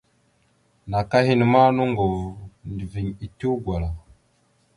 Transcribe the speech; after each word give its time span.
Naka 0.89 1.17
henne 1.27 1.45
ma 1.53 1.61
noŋgov 1.77 2.13
nendəviŋ 2.65 3.07
etew 3.25 3.53
gwala. 3.63 3.89